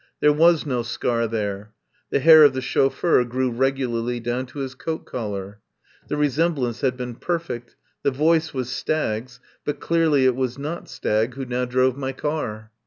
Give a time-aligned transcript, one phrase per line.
[0.19, 1.73] There was no scar there;
[2.09, 5.59] the hair of the chauffeur grew regularly down to his coat collar.
[6.07, 10.89] The re semblance had been perfect, the voice was Stagg's, but clearly it was not
[10.89, 12.71] Stagg who now drove my car.